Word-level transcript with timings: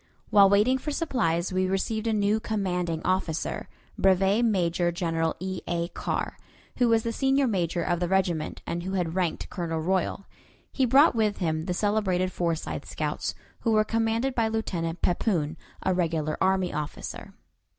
While 0.31 0.49
waiting 0.49 0.79
for 0.79 0.89
supplies 0.89 1.53
we 1.53 1.67
received 1.67 2.07
a 2.07 2.11
new 2.11 2.39
commanding 2.39 3.03
officer, 3.05 3.69
Brevet 3.99 4.43
Major 4.43 4.91
General 4.91 5.35
E. 5.39 5.61
A. 5.67 5.89
Carr, 5.89 6.39
who 6.77 6.89
was 6.89 7.03
the 7.03 7.11
senior 7.13 7.45
major 7.45 7.83
of 7.83 7.99
the 7.99 8.07
regiment, 8.07 8.63
and 8.65 8.81
who 8.81 8.99
ranked 9.03 9.51
Colonel 9.51 9.79
Royal. 9.79 10.25
He 10.71 10.87
brought 10.87 11.13
with 11.13 11.37
him 11.37 11.65
the 11.65 11.75
celebrated 11.75 12.31
Forsyth 12.31 12.87
scouts, 12.89 13.35
who 13.59 13.73
were 13.73 13.83
commanded 13.83 14.33
by 14.33 14.47
Lieutenant 14.47 15.03
Pepoon, 15.03 15.55
a 15.83 15.93
regular 15.93 16.35
army 16.41 16.73
officer. 16.73 17.35